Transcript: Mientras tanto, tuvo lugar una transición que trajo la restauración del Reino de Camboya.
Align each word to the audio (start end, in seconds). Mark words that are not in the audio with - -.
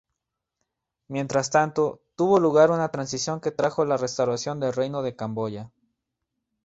Mientras 1.09 1.51
tanto, 1.51 2.01
tuvo 2.15 2.39
lugar 2.39 2.71
una 2.71 2.89
transición 2.89 3.39
que 3.39 3.51
trajo 3.51 3.85
la 3.85 3.97
restauración 3.97 4.59
del 4.59 4.73
Reino 4.73 5.03
de 5.03 5.15
Camboya. 5.15 5.69